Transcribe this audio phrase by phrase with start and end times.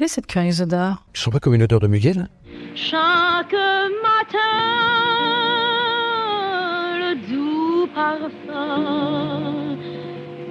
[0.00, 2.26] Quelle est cette curieuse odeur Je sens pas comme une odeur de muguet là
[2.74, 4.38] Chaque matin,
[6.96, 9.76] le doux parfum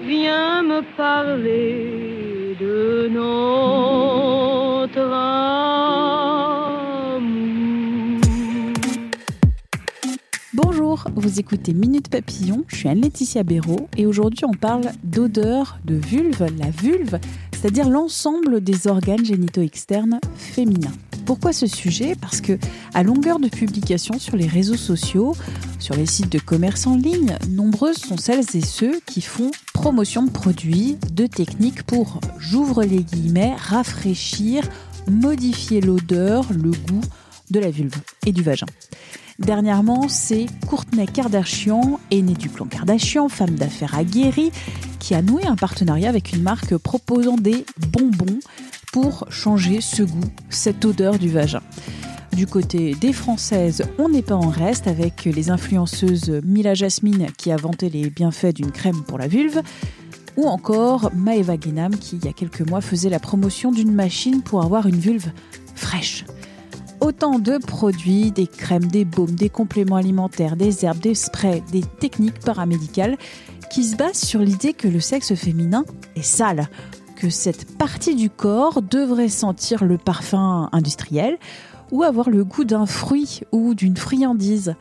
[0.05, 5.89] vient me parler de notre amour.
[10.53, 15.95] Bonjour, vous écoutez Minute Papillon, je suis Anne-Laetitia Béraud et aujourd'hui on parle d'odeur de
[15.95, 17.17] vulve, la vulve,
[17.59, 20.93] c'est-à-dire l'ensemble des organes génitaux externes féminins.
[21.25, 22.15] Pourquoi ce sujet?
[22.19, 22.57] Parce que
[22.93, 25.35] à longueur de publications sur les réseaux sociaux,
[25.77, 30.23] sur les sites de commerce en ligne, nombreuses sont celles et ceux qui font promotion
[30.23, 34.63] de produits, de techniques pour, j'ouvre les guillemets, rafraîchir,
[35.09, 37.01] modifier l'odeur, le goût
[37.51, 38.67] de la vulve et du vagin.
[39.39, 44.51] Dernièrement, c'est Courtney Kardashian, aînée du clan Kardashian, femme d'affaires aguerrie,
[44.99, 48.39] qui a noué un partenariat avec une marque proposant des bonbons
[48.91, 51.61] pour changer ce goût, cette odeur du vagin.
[52.33, 57.51] Du côté des Françaises, on n'est pas en reste avec les influenceuses Mila Jasmine qui
[57.51, 59.61] a vanté les bienfaits d'une crème pour la vulve,
[60.35, 64.41] ou encore Maeva Guinam qui, il y a quelques mois, faisait la promotion d'une machine
[64.41, 65.31] pour avoir une vulve
[65.75, 66.25] fraîche.
[67.01, 71.81] Autant de produits, des crèmes, des baumes, des compléments alimentaires, des herbes, des sprays, des
[71.81, 73.17] techniques paramédicales
[73.71, 76.67] qui se basent sur l'idée que le sexe féminin est sale,
[77.15, 81.37] que cette partie du corps devrait sentir le parfum industriel
[81.91, 84.75] ou avoir le goût d'un fruit ou d'une friandise.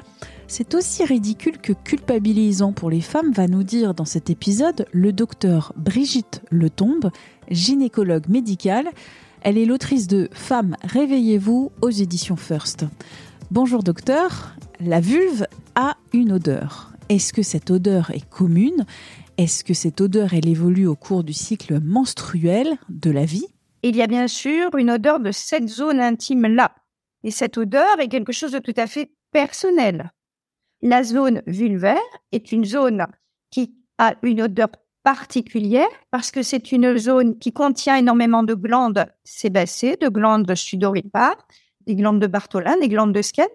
[0.48, 5.12] C'est aussi ridicule que culpabilisant pour les femmes, va nous dire dans cet épisode le
[5.12, 7.10] docteur Brigitte Letombe,
[7.50, 8.88] gynécologue médicale.
[9.42, 12.86] Elle est l'autrice de Femmes, réveillez-vous aux éditions First.
[13.50, 16.92] Bonjour docteur, la vulve a une odeur.
[17.08, 18.84] Est-ce que cette odeur est commune?
[19.36, 23.46] Est-ce que cette odeur, elle évolue au cours du cycle menstruel de la vie?
[23.82, 26.74] Il y a bien sûr une odeur de cette zone intime-là.
[27.22, 30.10] Et cette odeur est quelque chose de tout à fait personnel.
[30.82, 31.96] La zone vulvaire
[32.32, 33.06] est une zone
[33.50, 34.68] qui a une odeur
[35.14, 41.48] particulière parce que c'est une zone qui contient énormément de glandes sébacées, de glandes sudoripares,
[41.86, 43.46] des glandes de Bartholin, des glandes de Skene.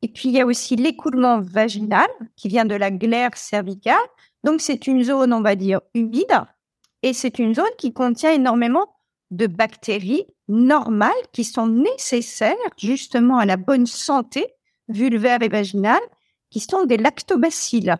[0.00, 4.08] Et puis il y a aussi l'écoulement vaginal qui vient de la glaire cervicale.
[4.42, 6.34] Donc c'est une zone, on va dire, humide.
[7.02, 8.86] Et c'est une zone qui contient énormément
[9.30, 14.46] de bactéries normales qui sont nécessaires justement à la bonne santé
[14.88, 16.06] vulvaire et vaginale,
[16.48, 17.96] qui sont des lactobacilles.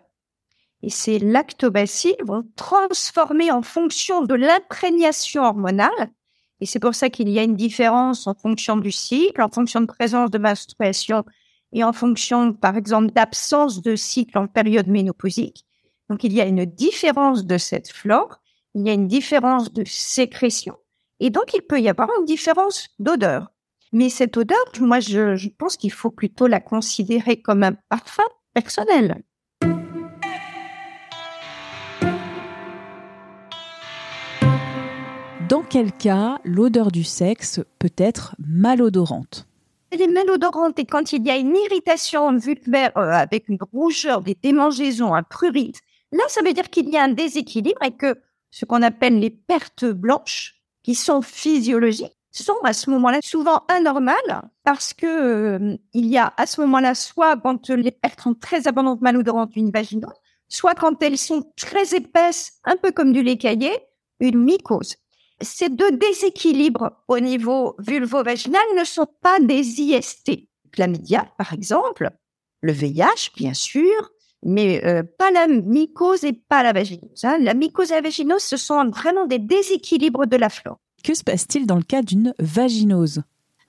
[0.83, 6.11] Et ces lactobacilles vont transformer en fonction de l'imprégnation hormonale.
[6.59, 9.79] Et c'est pour ça qu'il y a une différence en fonction du cycle, en fonction
[9.79, 11.23] de présence de menstruation
[11.71, 15.65] et en fonction, par exemple, d'absence de cycle en période ménopausique.
[16.09, 18.41] Donc, il y a une différence de cette flore,
[18.75, 20.75] il y a une différence de sécrétion.
[21.21, 23.53] Et donc, il peut y avoir une différence d'odeur.
[23.93, 28.23] Mais cette odeur, moi, je, je pense qu'il faut plutôt la considérer comme un parfum
[28.53, 29.23] personnel.
[35.49, 39.45] Dans quel cas l'odeur du sexe peut être malodorante?
[39.91, 44.21] Elle est malodorante et quand il y a une irritation vulvaire euh, avec une rougeur,
[44.21, 45.81] des démangeaisons, un prurite,
[46.11, 48.15] là, ça veut dire qu'il y a un déséquilibre et que
[48.51, 54.49] ce qu'on appelle les pertes blanches, qui sont physiologiques, sont à ce moment-là souvent anormales
[54.63, 58.67] parce que euh, il y a à ce moment-là soit quand les pertes sont très
[58.67, 60.13] abondantes malodorantes une vaginose,
[60.47, 63.71] soit quand elles sont très épaisses, un peu comme du lait caillé,
[64.19, 64.95] une mycose.
[65.43, 70.47] Ces deux déséquilibres au niveau vulvo-vaginal ne sont pas des IST.
[70.71, 72.09] Chlamydia, par exemple,
[72.61, 74.11] le VIH, bien sûr,
[74.43, 77.23] mais euh, pas la mycose et pas la vaginose.
[77.23, 77.37] hein.
[77.39, 80.79] La mycose et la vaginose, ce sont vraiment des déséquilibres de la flore.
[81.03, 83.23] Que se passe-t-il dans le cas d'une vaginose?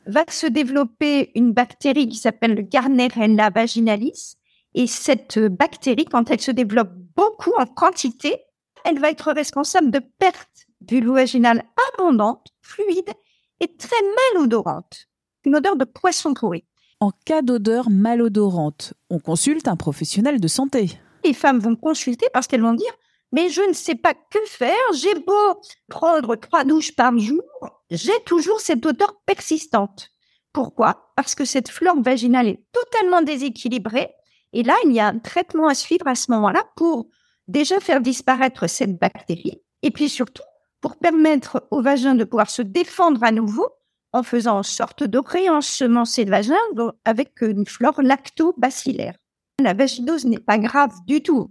[0.07, 4.37] Va se développer une bactérie qui s'appelle le Gardnerella vaginalis.
[4.75, 8.37] Et cette bactérie, quand elle se développe beaucoup en quantité,
[8.85, 13.13] elle va être responsable de pertes vulvovaginales abondantes, fluides
[13.61, 13.97] et très
[14.35, 15.07] malodorantes.
[15.45, 16.65] Une odeur de poisson pourri.
[17.01, 20.91] En cas d'odeur malodorante, on consulte un professionnel de santé.
[21.25, 22.93] Les femmes vont consulter parce qu'elles vont dire
[23.33, 24.93] mais je ne sais pas que faire.
[24.95, 27.43] J'ai beau prendre trois douches par jour,
[27.91, 30.11] j'ai toujours cette odeur persistante.
[30.53, 31.11] Pourquoi?
[31.17, 34.09] Parce que cette flore vaginale est totalement déséquilibrée.
[34.53, 37.09] Et là, il y a un traitement à suivre à ce moment-là pour
[37.49, 40.45] déjà faire disparaître cette bactérie et puis surtout
[40.85, 43.67] pour permettre au vagin de pouvoir se défendre à nouveau
[44.13, 46.59] en faisant en sorte de réensemencer le vagin
[47.07, 49.15] avec une flore lacto-bacillaire.
[49.63, 51.49] La vaginose n'est pas grave du tout.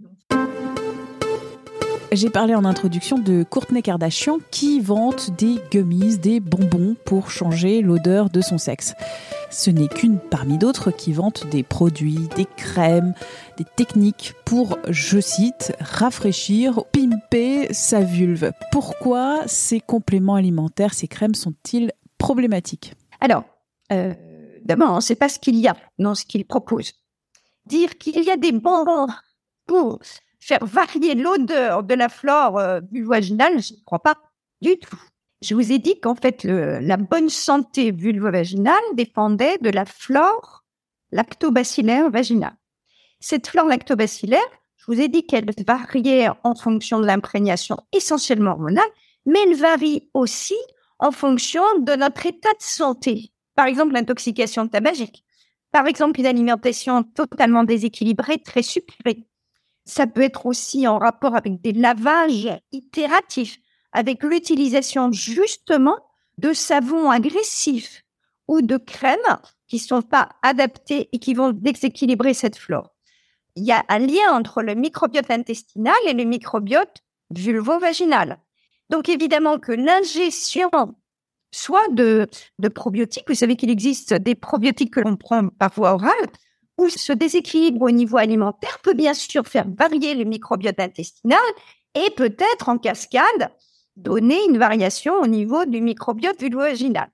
[2.14, 7.82] J'ai parlé en introduction de Courtney Kardashian qui vante des gummies, des bonbons pour changer
[7.82, 8.94] l'odeur de son sexe.
[9.50, 13.14] Ce n'est qu'une parmi d'autres qui vante des produits, des crèmes,
[13.56, 18.52] des techniques pour, je cite, rafraîchir, pimper sa vulve.
[18.70, 22.94] Pourquoi ces compléments alimentaires, ces crèmes sont-ils problématiques?
[23.20, 23.42] Alors,
[23.90, 24.14] euh,
[24.64, 26.92] d'abord, on ne pas ce qu'il y a dans ce qu'ils proposent.
[27.66, 29.08] Dire qu'il y a des bonbons
[29.66, 29.98] pour
[30.44, 34.16] faire varier l'odeur de la flore euh, vulvaginale, je ne crois pas
[34.60, 35.00] du tout.
[35.42, 40.64] Je vous ai dit qu'en fait, la bonne santé vulvovaginale dépendait de la flore
[41.12, 42.56] lactobacillaire vaginale.
[43.20, 44.40] Cette flore lactobacillaire,
[44.76, 48.88] je vous ai dit qu'elle variait en fonction de l'imprégnation essentiellement hormonale,
[49.26, 50.56] mais elle varie aussi
[50.98, 53.32] en fonction de notre état de santé.
[53.54, 55.24] Par exemple, l'intoxication tabagique.
[55.72, 59.26] Par exemple, une alimentation totalement déséquilibrée, très sucrée.
[59.84, 63.58] Ça peut être aussi en rapport avec des lavages itératifs,
[63.92, 65.98] avec l'utilisation justement
[66.38, 68.04] de savons agressifs
[68.48, 69.18] ou de crèmes
[69.66, 72.94] qui ne sont pas adaptés et qui vont déséquilibrer cette flore.
[73.56, 78.38] Il y a un lien entre le microbiote intestinal et le microbiote vulvo-vaginal.
[78.90, 80.70] Donc évidemment que l'ingestion
[81.52, 82.28] soit de,
[82.58, 86.26] de probiotiques, vous savez qu'il existe des probiotiques que l'on prend par voie orale,
[86.78, 91.38] où ce déséquilibre au niveau alimentaire peut bien sûr faire varier le microbiote intestinal
[91.94, 93.50] et peut-être en cascade
[93.96, 97.08] donner une variation au niveau du microbiote vulvo-vaginal.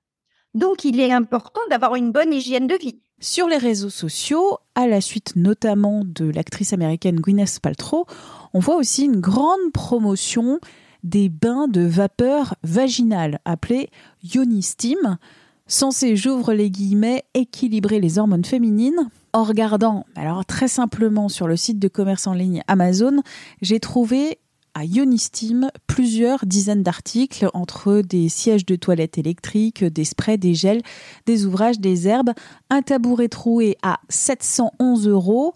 [0.54, 3.00] Donc il est important d'avoir une bonne hygiène de vie.
[3.20, 8.06] Sur les réseaux sociaux, à la suite notamment de l'actrice américaine Gwyneth Paltrow,
[8.54, 10.58] on voit aussi une grande promotion
[11.04, 13.90] des bains de vapeur vaginale appelés
[14.22, 15.18] Yoni Steam,
[15.66, 21.56] censés, j'ouvre les guillemets, équilibrer les hormones féminines en regardant, alors très simplement sur le
[21.56, 23.22] site de commerce en ligne Amazon,
[23.62, 24.38] j'ai trouvé
[24.74, 30.82] à Ionistim plusieurs dizaines d'articles entre des sièges de toilettes électriques, des sprays, des gels,
[31.26, 32.30] des ouvrages, des herbes,
[32.70, 35.54] un tabouret troué à 711 euros.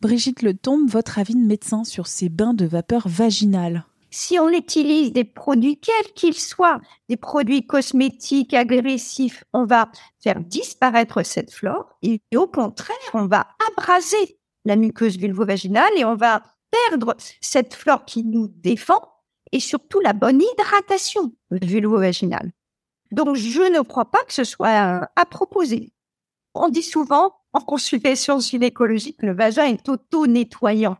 [0.00, 3.84] Brigitte Le Tombe, votre avis de médecin sur ces bains de vapeur vaginale?
[4.14, 9.90] Si on utilise des produits quels qu'ils soient, des produits cosmétiques agressifs, on va
[10.22, 16.14] faire disparaître cette flore et au contraire, on va abraser la muqueuse vulvo-vaginale et on
[16.14, 19.02] va perdre cette flore qui nous défend
[19.50, 22.52] et surtout la bonne hydratation vulvo-vaginale.
[23.10, 25.92] Donc, je ne crois pas que ce soit à proposer.
[26.54, 30.98] On dit souvent en consultation gynécologique que le vagin est auto-nettoyant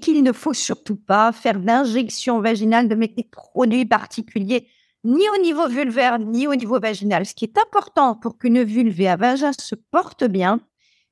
[0.00, 4.68] qu'il ne faut surtout pas faire d'injection vaginale de des produits particuliers,
[5.04, 7.26] ni au niveau vulvaire, ni au niveau vaginal.
[7.26, 10.60] Ce qui est important pour qu'une vulve et un vagin se portent bien,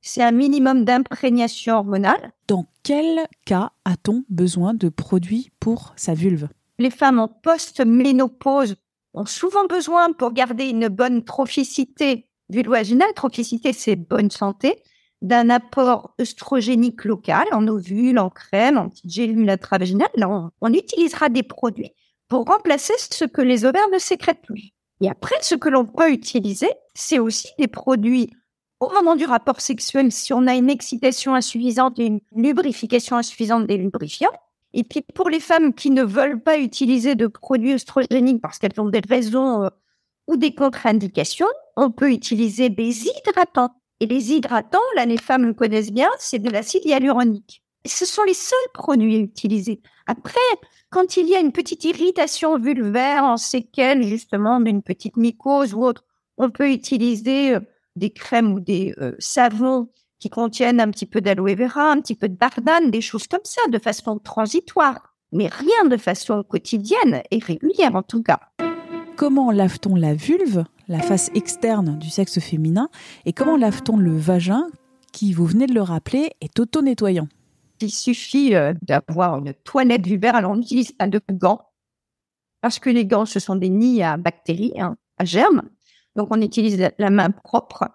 [0.03, 2.33] c'est un minimum d'imprégnation hormonale.
[2.47, 6.49] Dans quel cas a-t-on besoin de produits pour sa vulve?
[6.79, 8.77] Les femmes en post-ménopause
[9.15, 13.13] ont souvent besoin pour garder une bonne trophicité vulvaginale.
[13.15, 14.77] Trophicité, c'est bonne santé
[15.23, 20.09] d'un apport œstrogénique local en ovules, en crème, en petites gélules intravaginales.
[20.17, 21.93] Là, on, utilisera des produits
[22.29, 24.73] pour remplacer ce que les ovaires ne sécrètent plus.
[25.01, 28.31] Et après, ce que l'on peut utiliser, c'est aussi des produits
[28.81, 33.67] au moment du rapport sexuel, si on a une excitation insuffisante et une lubrification insuffisante
[33.67, 34.33] des lubrifiants.
[34.75, 38.79] Et puis pour les femmes qui ne veulent pas utiliser de produits œstrogéniques parce qu'elles
[38.79, 39.69] ont des raisons euh,
[40.27, 41.47] ou des contre-indications,
[41.77, 43.75] on peut utiliser des hydratants.
[44.01, 47.63] Et les hydratants, là, les femmes le connaissent bien, c'est de l'acide hyaluronique.
[47.87, 49.81] ce sont les seuls produits utilisés.
[50.07, 50.39] Après,
[50.91, 55.83] quand il y a une petite irritation vulvaire en séquelle, justement, d'une petite mycose ou
[55.83, 56.05] autre,
[56.37, 57.61] on peut utiliser euh,
[57.97, 59.89] des crèmes ou des euh, savons
[60.19, 63.45] qui contiennent un petit peu d'aloe vera, un petit peu de bardane, des choses comme
[63.45, 65.15] ça, de façon transitoire.
[65.33, 68.41] Mais rien de façon quotidienne et régulière, en tout cas.
[69.17, 72.91] Comment lave-t-on la vulve la face externe du sexe féminin
[73.25, 74.67] et comment lave-t-on le vagin
[75.11, 77.27] qui, vous venez de le rappeler, est auto-nettoyant?
[77.81, 80.37] Il suffit euh, d'avoir une toilette vulvaire.
[80.37, 81.63] Alors, on utilise un de gants
[82.61, 85.63] parce que les gants, ce sont des nids à bactéries, hein, à germes.
[86.15, 87.89] Donc, on utilise la main propre.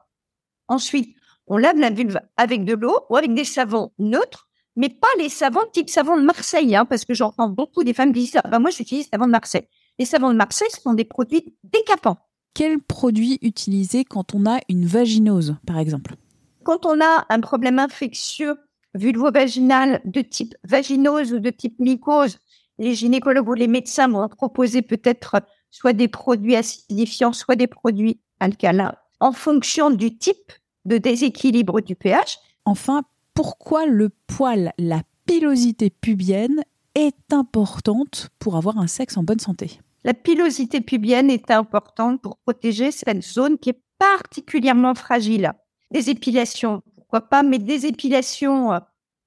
[0.68, 5.08] Ensuite, on lave la vulve avec de l'eau ou avec des savons neutres mais pas
[5.18, 8.38] les savons type savon de Marseille, hein, parce que j'entends beaucoup des femmes qui disent
[8.42, 9.68] ah, bah, moi j'utilise savon de Marseille.
[10.02, 12.18] Les savons de Marseille sont des produits décapants.
[12.56, 16.16] Quel produit utiliser quand on a une vaginose, par exemple?
[16.64, 18.58] Quand on a un problème infectieux
[18.96, 22.40] vulvo-vaginal de type vaginose ou de type mycose,
[22.80, 25.36] les gynécologues ou les médecins vont proposer peut-être
[25.70, 30.52] soit des produits acidifiants, soit des produits alcalins, en fonction du type
[30.86, 32.40] de déséquilibre du pH.
[32.66, 33.04] Enfin,
[33.36, 36.64] pourquoi le poil, la pilosité pubienne
[36.96, 39.80] est importante pour avoir un sexe en bonne santé?
[40.04, 45.54] La pilosité pubienne est importante pour protéger cette zone qui est particulièrement fragile.
[45.92, 48.80] Des épilations, pourquoi pas, mais des épilations euh,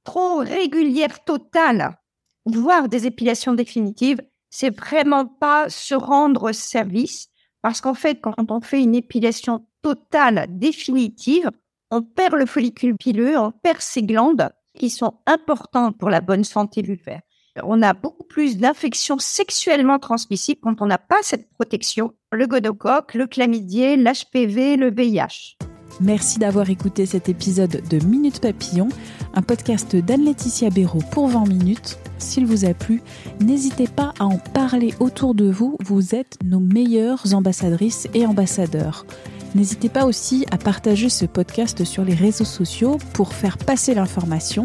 [0.02, 1.96] trop régulières, totales,
[2.44, 7.28] voire des épilations définitives, c'est vraiment pas se rendre service
[7.62, 11.50] parce qu'en fait, quand on fait une épilation totale, définitive,
[11.90, 16.44] on perd le follicule pileux, on perd ces glandes qui sont importantes pour la bonne
[16.44, 17.22] santé vulvaire.
[17.62, 22.12] On a beaucoup plus d'infections sexuellement transmissibles quand on n'a pas cette protection.
[22.32, 25.56] Le gonocoque, le chlamydier, l'HPV, le VIH.
[26.00, 28.88] Merci d'avoir écouté cet épisode de Minute Papillon,
[29.34, 31.99] un podcast d'Anne-Laetitia Béraud pour 20 minutes.
[32.18, 33.00] S'il vous a plu,
[33.40, 39.06] n'hésitez pas à en parler autour de vous, vous êtes nos meilleures ambassadrices et ambassadeurs.
[39.54, 44.64] N'hésitez pas aussi à partager ce podcast sur les réseaux sociaux pour faire passer l'information.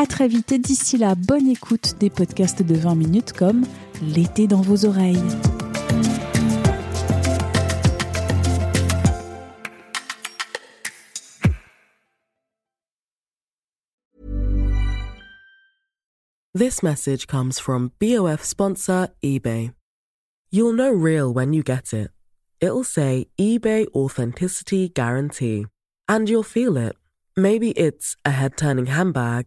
[0.00, 3.64] À très vite et d'ici là, bonne écoute des podcasts de 20 minutes comme
[4.00, 5.20] L'été dans vos oreilles.
[16.54, 19.72] This message comes from BOF sponsor eBay.
[20.52, 22.12] You'll know real when you get it.
[22.60, 25.66] It'll say eBay Authenticity Guarantee.
[26.08, 26.94] And you'll feel it.
[27.36, 29.46] Maybe it's a head turning handbag,